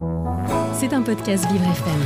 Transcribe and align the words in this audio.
C'est 0.00 0.94
un 0.94 1.02
podcast 1.02 1.44
Vivre 1.52 1.64
FM. 1.64 2.00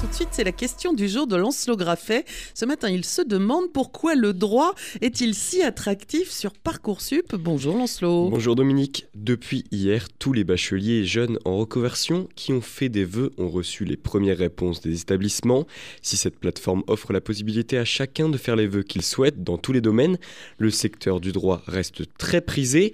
Tout 0.00 0.06
de 0.08 0.12
suite, 0.12 0.28
c'est 0.32 0.44
la 0.44 0.52
question 0.52 0.92
du 0.92 1.08
jour 1.08 1.26
de 1.26 1.36
Lancelot 1.36 1.76
Graffet. 1.76 2.24
Ce 2.52 2.66
matin, 2.66 2.90
il 2.90 3.04
se 3.04 3.22
demande 3.22 3.72
pourquoi 3.72 4.14
le 4.14 4.34
droit 4.34 4.74
est-il 5.00 5.34
si 5.34 5.62
attractif 5.62 6.30
sur 6.30 6.52
Parcoursup. 6.52 7.34
Bonjour 7.34 7.76
Lancelot. 7.76 8.28
Bonjour 8.28 8.56
Dominique. 8.56 9.06
Depuis 9.14 9.64
hier, 9.70 10.08
tous 10.18 10.34
les 10.34 10.44
bacheliers 10.44 10.98
et 10.98 11.04
jeunes 11.04 11.38
en 11.46 11.56
reconversion 11.56 12.28
qui 12.36 12.52
ont 12.52 12.60
fait 12.60 12.90
des 12.90 13.04
vœux 13.04 13.32
ont 13.38 13.48
reçu 13.48 13.86
les 13.86 13.96
premières 13.96 14.38
réponses 14.38 14.82
des 14.82 15.00
établissements. 15.00 15.66
Si 16.02 16.18
cette 16.18 16.38
plateforme 16.38 16.82
offre 16.88 17.14
la 17.14 17.22
possibilité 17.22 17.78
à 17.78 17.86
chacun 17.86 18.28
de 18.28 18.36
faire 18.36 18.54
les 18.54 18.66
vœux 18.66 18.82
qu'il 18.82 19.02
souhaite 19.02 19.42
dans 19.42 19.56
tous 19.56 19.72
les 19.72 19.80
domaines, 19.80 20.18
le 20.58 20.70
secteur 20.70 21.20
du 21.20 21.32
droit 21.32 21.62
reste 21.66 22.02
très 22.18 22.42
prisé. 22.42 22.92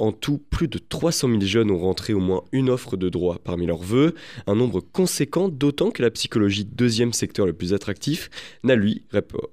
En 0.00 0.12
tout, 0.12 0.38
plus 0.48 0.66
de 0.66 0.78
300 0.78 1.28
000 1.28 1.40
jeunes 1.42 1.70
ont 1.70 1.78
rentré 1.78 2.14
au 2.14 2.20
moins 2.20 2.42
une 2.52 2.70
offre 2.70 2.96
de 2.96 3.10
droit 3.10 3.38
parmi 3.44 3.66
leurs 3.66 3.82
vœux, 3.82 4.14
un 4.46 4.54
nombre 4.54 4.80
conséquent, 4.80 5.50
d'autant 5.50 5.90
que 5.90 6.00
la 6.00 6.10
psychologie, 6.10 6.64
deuxième 6.64 7.12
secteur 7.12 7.44
le 7.44 7.52
plus 7.52 7.74
attractif, 7.74 8.30
n'a 8.64 8.76
lui 8.76 9.02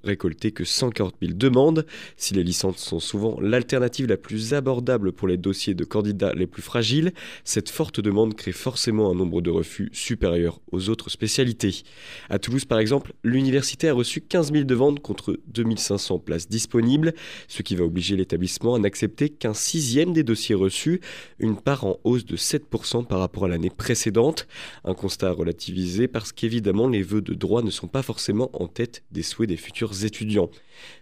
récolté 0.02 0.50
que 0.50 0.64
140 0.64 1.16
000 1.20 1.34
demandes. 1.34 1.84
Si 2.16 2.32
les 2.32 2.42
licences 2.42 2.78
sont 2.78 2.98
souvent 2.98 3.38
l'alternative 3.42 4.06
la 4.06 4.16
plus 4.16 4.54
abordable 4.54 5.12
pour 5.12 5.28
les 5.28 5.36
dossiers 5.36 5.74
de 5.74 5.84
candidats 5.84 6.32
les 6.32 6.46
plus 6.46 6.62
fragiles, 6.62 7.12
cette 7.44 7.68
forte 7.68 8.00
demande 8.00 8.34
crée 8.34 8.52
forcément 8.52 9.10
un 9.10 9.14
nombre 9.14 9.42
de 9.42 9.50
refus 9.50 9.90
supérieur 9.92 10.62
aux 10.72 10.88
autres 10.88 11.10
spécialités. 11.10 11.82
À 12.30 12.38
Toulouse, 12.38 12.64
par 12.64 12.78
exemple, 12.78 13.12
l'université 13.22 13.90
a 13.90 13.92
reçu 13.92 14.22
15 14.22 14.52
000 14.52 14.64
demandes 14.64 15.00
contre 15.00 15.38
2500 15.48 16.20
places 16.20 16.48
disponibles, 16.48 17.12
ce 17.48 17.60
qui 17.60 17.76
va 17.76 17.84
obliger 17.84 18.16
l'établissement 18.16 18.76
à 18.76 18.78
n'accepter 18.78 19.28
qu'un 19.28 19.52
sixième 19.52 20.14
des 20.14 20.22
dossiers 20.22 20.37
reçu, 20.54 21.00
une 21.38 21.56
part 21.56 21.84
en 21.84 21.98
hausse 22.04 22.24
de 22.24 22.36
7% 22.36 23.06
par 23.06 23.18
rapport 23.18 23.44
à 23.44 23.48
l'année 23.48 23.70
précédente. 23.70 24.46
Un 24.84 24.94
constat 24.94 25.32
relativisé 25.32 26.08
parce 26.08 26.32
qu'évidemment 26.32 26.88
les 26.88 27.02
vœux 27.02 27.22
de 27.22 27.34
droit 27.34 27.62
ne 27.62 27.70
sont 27.70 27.88
pas 27.88 28.02
forcément 28.02 28.50
en 28.52 28.66
tête 28.66 29.02
des 29.10 29.22
souhaits 29.22 29.48
des 29.48 29.56
futurs 29.56 30.04
étudiants. 30.04 30.50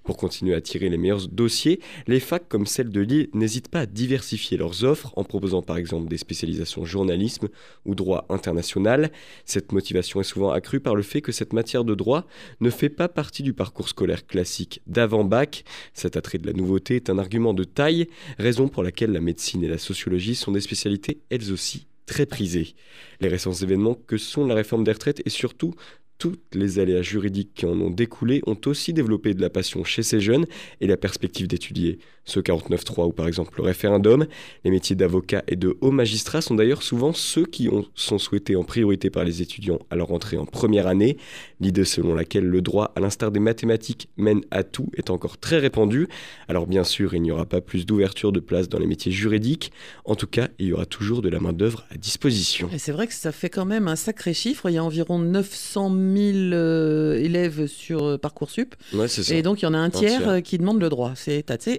Pour 0.04 0.16
continuer 0.16 0.54
à 0.54 0.60
tirer 0.60 0.88
les 0.88 0.96
meilleurs 0.96 1.28
dossiers, 1.28 1.80
les 2.06 2.20
facs 2.20 2.48
comme 2.48 2.66
celle 2.66 2.90
de 2.90 3.00
Lille 3.00 3.28
n'hésitent 3.34 3.68
pas 3.68 3.80
à 3.80 3.86
diversifier 3.86 4.56
leurs 4.56 4.84
offres 4.84 5.12
en 5.16 5.24
proposant 5.24 5.62
par 5.62 5.76
exemple 5.76 6.08
des 6.08 6.16
spécialisations 6.16 6.84
journalisme 6.84 7.48
ou 7.84 7.94
droit 7.94 8.26
international. 8.28 9.10
Cette 9.44 9.72
motivation 9.72 10.20
est 10.20 10.24
souvent 10.24 10.50
accrue 10.50 10.80
par 10.80 10.94
le 10.94 11.02
fait 11.02 11.20
que 11.20 11.32
cette 11.32 11.52
matière 11.52 11.84
de 11.84 11.94
droit 11.94 12.24
ne 12.60 12.70
fait 12.70 12.88
pas 12.88 13.08
partie 13.08 13.42
du 13.42 13.52
parcours 13.52 13.88
scolaire 13.88 14.26
classique 14.26 14.80
d'avant-bac. 14.86 15.64
Cet 15.92 16.16
attrait 16.16 16.38
de 16.38 16.46
la 16.46 16.52
nouveauté 16.52 16.96
est 16.96 17.10
un 17.10 17.18
argument 17.18 17.54
de 17.54 17.64
taille, 17.64 18.08
raison 18.38 18.68
pour 18.68 18.82
laquelle 18.82 19.12
la 19.12 19.20
médecine 19.26 19.62
et 19.62 19.68
la 19.68 19.78
sociologie 19.78 20.34
sont 20.34 20.52
des 20.52 20.62
spécialités 20.62 21.20
elles 21.28 21.52
aussi 21.52 21.86
très 22.06 22.24
prisées. 22.24 22.74
Les 23.20 23.28
récents 23.28 23.52
événements 23.52 23.94
que 23.94 24.16
sont 24.16 24.46
la 24.46 24.54
réforme 24.54 24.84
des 24.84 24.92
retraites 24.92 25.20
et 25.26 25.30
surtout 25.30 25.74
toutes 26.18 26.54
les 26.54 26.78
aléas 26.78 27.02
juridiques 27.02 27.52
qui 27.54 27.66
en 27.66 27.78
ont 27.80 27.90
découlé 27.90 28.40
ont 28.46 28.58
aussi 28.66 28.94
développé 28.94 29.34
de 29.34 29.42
la 29.42 29.50
passion 29.50 29.84
chez 29.84 30.02
ces 30.02 30.20
jeunes 30.20 30.46
et 30.80 30.86
la 30.86 30.96
perspective 30.96 31.46
d'étudier 31.46 31.98
ce 32.26 32.40
49.3 32.40 33.06
ou 33.06 33.12
par 33.12 33.26
exemple 33.26 33.54
le 33.56 33.62
référendum. 33.64 34.26
Les 34.64 34.70
métiers 34.70 34.96
d'avocat 34.96 35.42
et 35.48 35.56
de 35.56 35.78
haut 35.80 35.90
magistrat 35.90 36.40
sont 36.42 36.54
d'ailleurs 36.54 36.82
souvent 36.82 37.12
ceux 37.12 37.46
qui 37.46 37.68
ont, 37.68 37.86
sont 37.94 38.18
souhaités 38.18 38.56
en 38.56 38.64
priorité 38.64 39.08
par 39.08 39.24
les 39.24 39.40
étudiants 39.40 39.78
à 39.90 39.96
leur 39.96 40.12
entrée 40.12 40.36
en 40.36 40.44
première 40.44 40.86
année. 40.86 41.16
L'idée 41.60 41.84
selon 41.84 42.14
laquelle 42.14 42.44
le 42.44 42.60
droit, 42.60 42.92
à 42.96 43.00
l'instar 43.00 43.30
des 43.30 43.40
mathématiques, 43.40 44.08
mène 44.16 44.42
à 44.50 44.62
tout 44.62 44.88
est 44.96 45.10
encore 45.10 45.38
très 45.38 45.58
répandue. 45.58 46.08
Alors 46.48 46.66
bien 46.66 46.84
sûr, 46.84 47.14
il 47.14 47.22
n'y 47.22 47.30
aura 47.30 47.46
pas 47.46 47.60
plus 47.60 47.86
d'ouverture 47.86 48.32
de 48.32 48.40
place 48.40 48.68
dans 48.68 48.78
les 48.78 48.86
métiers 48.86 49.12
juridiques. 49.12 49.72
En 50.04 50.16
tout 50.16 50.26
cas, 50.26 50.48
il 50.58 50.66
y 50.66 50.72
aura 50.72 50.86
toujours 50.86 51.22
de 51.22 51.28
la 51.28 51.40
main-d'œuvre 51.40 51.84
à 51.90 51.96
disposition. 51.96 52.68
Et 52.72 52.78
c'est 52.78 52.92
vrai 52.92 53.06
que 53.06 53.14
ça 53.14 53.32
fait 53.32 53.50
quand 53.50 53.64
même 53.64 53.88
un 53.88 53.96
sacré 53.96 54.34
chiffre. 54.34 54.68
Il 54.68 54.74
y 54.74 54.78
a 54.78 54.84
environ 54.84 55.18
900 55.18 55.90
000 55.90 56.36
euh, 56.52 57.14
élèves 57.14 57.66
sur 57.66 58.04
euh, 58.04 58.18
Parcoursup. 58.18 58.74
Ouais, 58.92 59.08
c'est 59.08 59.22
ça. 59.22 59.34
Et 59.34 59.42
donc, 59.42 59.62
il 59.62 59.64
y 59.64 59.68
en 59.68 59.74
a 59.74 59.78
un 59.78 59.90
tiers 59.90 60.18
tiers. 60.18 60.28
euh, 60.28 60.40
qui 60.40 60.58
demande 60.58 60.80
le 60.80 60.88
droit. 60.88 61.12
C'est 61.14 61.50
assez 61.50 61.78